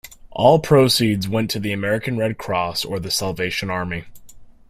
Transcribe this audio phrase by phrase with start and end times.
[0.31, 4.05] All proceeds went to the American Red Cross or The Salvation Army.